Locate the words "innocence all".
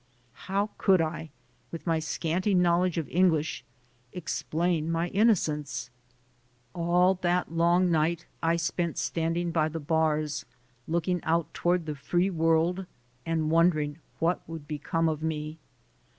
5.09-7.13